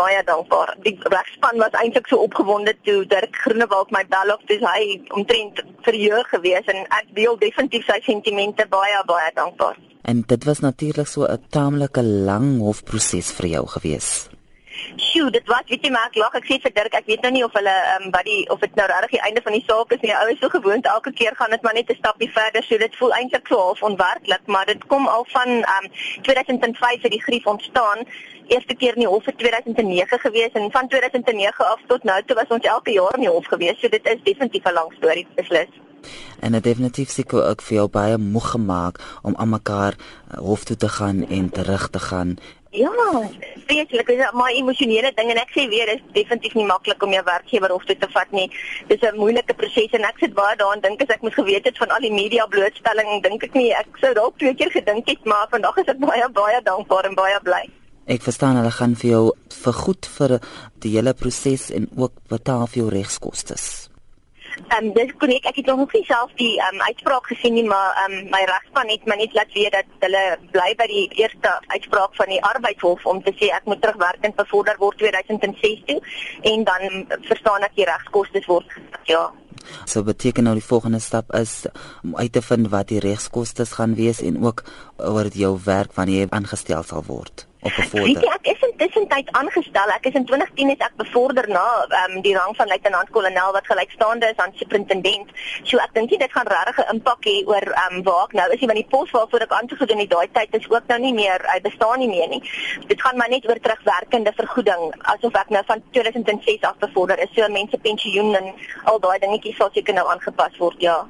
baie 0.00 0.22
dankbaar. 0.30 0.74
Die 0.86 0.96
regspan 1.14 1.60
was 1.62 1.76
eintlik 1.82 2.08
so 2.08 2.24
opgewonde 2.26 2.74
toe 2.86 3.04
Dirk 3.12 3.36
Groenewald 3.44 3.92
my 3.96 4.04
bel 4.14 4.34
of 4.34 4.42
dis 4.50 4.64
hy 4.64 4.82
omtrent 5.18 5.62
verheug 5.86 6.34
gewees 6.34 6.72
en 6.72 6.82
ek 7.00 7.14
deel 7.20 7.38
definitief 7.44 7.86
sy 7.90 8.00
sentimente 8.08 8.66
baie 8.72 9.04
baie 9.12 9.30
dankbaar. 9.38 9.78
En 10.10 10.24
dit 10.26 10.44
was 10.48 10.60
natuurlik 10.64 11.06
so 11.06 11.26
'n 11.28 11.46
taamlike 11.50 12.02
lang 12.02 12.58
hofproses 12.60 13.32
vir 13.38 13.46
jou 13.56 13.64
gewees. 13.76 14.28
Sjoe, 14.96 15.30
dit 15.30 15.46
was 15.46 15.62
weet 15.66 15.84
jy 15.86 15.90
maar 15.94 16.08
ek 16.08 16.16
lag 16.18 16.34
ek 16.34 16.46
sê 16.48 16.56
vir 16.62 16.72
Dirk, 16.74 16.94
ek 16.98 17.06
weet 17.06 17.22
nou 17.22 17.30
nie 17.34 17.44
of 17.44 17.54
hulle 17.58 17.74
ehm 17.74 18.06
um, 18.06 18.10
wat 18.14 18.26
die 18.26 18.42
of 18.50 18.60
dit 18.64 18.74
nou 18.78 18.86
regtig 18.90 19.14
die 19.16 19.22
einde 19.28 19.42
van 19.44 19.56
die 19.56 19.64
saak 19.66 19.92
is 19.96 20.02
nie. 20.02 20.12
Ou 20.16 20.26
is 20.32 20.40
so 20.42 20.50
gewoond 20.52 20.88
elke 20.90 21.12
keer 21.20 21.36
gaan 21.38 21.54
dit 21.54 21.62
maar 21.62 21.74
net 21.74 21.90
'n 21.90 21.98
stapie 22.00 22.30
verder. 22.38 22.62
So 22.62 22.78
dit 22.78 22.96
voel 22.96 23.14
eintlik 23.18 23.46
so 23.46 23.58
half 23.58 23.82
onwerklik, 23.82 24.46
maar 24.46 24.66
dit 24.66 24.86
kom 24.86 25.06
al 25.06 25.26
van 25.36 25.48
ehm 25.48 25.84
um, 25.84 25.90
2005 26.22 27.02
het 27.02 27.12
die 27.12 27.22
grief 27.22 27.46
ontstaan. 27.46 28.06
Eerste 28.48 28.74
keer 28.74 28.94
in 28.94 29.04
die 29.06 29.12
hof 29.14 29.26
in 29.26 29.36
2009 29.36 30.18
gewees 30.18 30.52
en 30.52 30.70
van 30.70 30.88
2009 30.88 31.66
af 31.66 31.80
tot 31.86 32.04
nou 32.04 32.22
toe 32.24 32.36
was 32.36 32.56
ons 32.56 32.64
elke 32.64 32.92
jaar 32.92 33.14
in 33.14 33.26
die 33.28 33.34
hof 33.36 33.46
gewees. 33.46 33.80
So 33.80 33.88
dit 33.88 34.06
is 34.06 34.22
definitief 34.22 34.64
'n 34.64 34.72
lang 34.72 34.92
storie 34.98 35.26
beslis. 35.34 35.70
En 36.40 36.52
dit 36.52 36.64
definitief 36.64 37.10
seker 37.10 37.48
ook 37.48 37.62
vir 37.62 37.76
jou 37.76 37.88
baie 37.88 38.18
moeg 38.18 38.50
gemaak 38.50 39.00
om 39.22 39.36
aan 39.36 39.48
mekaar 39.48 39.96
uh, 39.96 40.38
hof 40.38 40.64
toe 40.64 40.76
te 40.76 40.88
gaan 40.88 41.26
en 41.28 41.50
terug 41.50 41.90
te 41.90 41.98
gaan 41.98 42.38
Ja, 42.70 42.90
vreeslik, 43.66 44.06
dis 44.06 44.30
maar 44.32 44.52
emosionele 44.54 45.10
ding 45.16 45.32
en 45.32 45.40
ek 45.42 45.50
sê 45.50 45.64
weer 45.72 45.90
is 45.90 46.04
definitief 46.14 46.54
nie 46.54 46.68
maklik 46.68 47.02
om 47.02 47.10
jou 47.10 47.22
werkgewer 47.26 47.74
hof 47.74 47.88
toe 47.88 47.96
te 47.98 48.08
vat 48.12 48.30
nie. 48.30 48.46
Dis 48.86 49.02
'n 49.02 49.18
moeilike 49.18 49.56
proses 49.58 49.90
en 49.98 50.06
ek 50.06 50.22
sit 50.22 50.34
baie 50.34 50.54
daaraan 50.56 50.80
dink 50.80 51.02
as 51.02 51.10
ek 51.16 51.22
moes 51.22 51.34
geweet 51.34 51.66
het 51.66 51.78
van 51.78 51.90
al 51.90 52.00
die 52.00 52.12
media 52.12 52.46
blootstelling, 52.46 53.22
dink 53.22 53.42
ek 53.42 53.54
nie 53.54 53.74
ek 53.74 53.90
sou 54.00 54.14
dalk 54.14 54.38
twee 54.38 54.54
keer 54.54 54.70
gedink 54.70 55.08
het, 55.08 55.24
maar 55.24 55.50
vandag 55.50 55.76
is 55.78 55.88
ek 55.88 55.98
baie 55.98 56.30
baie 56.30 56.62
dankbaar 56.62 57.04
en 57.10 57.14
baie 57.14 57.40
bly. 57.42 57.66
Ek 58.06 58.22
verstaan 58.22 58.56
hulle 58.56 58.70
gaan 58.70 58.94
vir 58.94 59.10
jou 59.10 59.32
vergoed 59.48 60.06
vir 60.06 60.38
die 60.78 60.94
hele 60.94 61.12
proses 61.14 61.70
en 61.70 61.90
ook 61.96 62.12
betaal 62.28 62.66
vir 62.66 62.82
jou 62.82 62.90
regskoste. 62.90 63.79
Ehm 64.68 64.86
um, 64.86 64.92
dis 64.94 65.12
kon 65.18 65.32
ek 65.34 65.56
het 65.56 65.66
nog 65.66 65.92
nie 65.92 66.04
self 66.04 66.30
die 66.38 66.52
ehm 66.60 66.74
um, 66.74 66.82
uitspraak 66.90 67.26
gesien 67.32 67.54
nie, 67.54 67.66
maar 67.66 67.96
ehm 68.04 68.18
um, 68.18 68.30
my 68.34 68.42
regspan 68.50 68.92
het 68.92 69.06
my 69.06 69.16
net 69.20 69.34
laat 69.34 69.52
weet 69.56 69.72
dat 69.72 70.06
hulle 70.06 70.24
bly 70.54 70.70
by 70.78 70.86
die 70.92 71.06
eerste 71.22 71.52
uitspraak 71.66 72.14
van 72.20 72.32
die 72.34 72.42
arbeidshof 72.52 73.06
om 73.06 73.22
te 73.22 73.34
sê 73.40 73.50
ek 73.56 73.68
moet 73.70 73.82
terugwerkend 73.82 74.36
bevorder 74.36 74.78
word 74.78 74.98
2006 75.02 75.84
toe 75.90 76.00
en 76.52 76.64
dan 76.64 77.04
verstaan 77.28 77.66
ek 77.68 77.76
die 77.76 77.88
regskoste 77.90 78.42
word 78.46 78.78
ja. 79.10 79.30
So 79.84 80.02
beteken 80.02 80.44
nou 80.44 80.54
die 80.56 80.64
volgende 80.64 81.00
stap 81.04 81.34
is 81.36 81.66
om 82.02 82.16
uit 82.16 82.32
te 82.32 82.42
vind 82.42 82.70
wat 82.72 82.88
die 82.88 83.02
regskoste 83.02 83.66
gaan 83.66 83.94
wees 83.94 84.22
en 84.22 84.42
ook 84.44 84.64
oor 84.96 85.28
jou 85.34 85.58
werk 85.64 85.94
wanneer 85.94 86.26
jy 86.26 86.34
aangestel 86.36 86.82
sal 86.86 87.04
word 87.06 87.49
op 87.62 87.72
'n 87.76 87.82
vorder. 87.82 88.08
Weet 88.08 88.20
jy, 88.20 88.30
ek 88.38 88.46
is 88.52 88.68
intussen 88.68 89.08
tyd 89.08 89.32
aangestel. 89.32 89.88
Ek 89.88 90.06
is 90.06 90.14
in 90.14 90.24
2010 90.24 90.70
is 90.70 90.86
ek 90.86 90.96
bevorder 90.96 91.48
na 91.48 91.66
ehm 91.88 92.16
um, 92.16 92.22
die 92.22 92.36
rang 92.36 92.56
van 92.56 92.66
luitenant-kolonel 92.66 93.52
wat 93.52 93.66
gelykstaande 93.66 94.26
is 94.26 94.36
aan 94.36 94.52
superintendent. 94.54 95.28
So 95.62 95.76
ek 95.78 95.92
dink 95.92 96.08
dit 96.10 96.32
gaan 96.32 96.46
regtig 96.46 96.78
'n 96.78 96.94
impak 96.94 97.24
hê 97.24 97.36
oor 97.46 97.66
ehm 97.72 97.96
um, 97.96 98.02
waar 98.02 98.24
ek 98.24 98.32
nou 98.32 98.50
is, 98.52 98.60
want 98.60 98.80
die 98.82 98.90
pos 98.90 99.10
waarvoor 99.10 99.40
ek 99.40 99.52
aangegaan 99.52 99.98
het 99.98 100.10
daai 100.10 100.28
tyd 100.32 100.54
is 100.54 100.70
ook 100.70 100.86
nou 100.86 101.00
nie 101.00 101.14
meer, 101.14 101.40
hy 101.52 101.60
bestaan 101.60 101.98
nie 101.98 102.08
meer 102.08 102.28
nie. 102.28 102.42
Dit 102.86 103.02
gaan 103.02 103.16
maar 103.16 103.28
net 103.28 103.48
oor 103.48 103.60
terugwerkende 103.60 104.32
vergoeding 104.32 104.94
asof 104.98 105.34
ek 105.34 105.48
nou 105.48 105.62
van 105.66 105.82
2006 105.90 106.62
af 106.62 106.76
bevorder 106.78 107.18
is. 107.18 107.28
So 107.34 107.48
mense 107.48 107.78
pensioen 107.78 108.34
en 108.34 108.54
al 108.84 108.98
daai 108.98 109.18
dingetjies 109.18 109.56
sal 109.56 109.70
seker 109.72 109.94
nou 109.94 110.08
aangepas 110.08 110.56
word, 110.58 110.80
ja. 110.80 111.06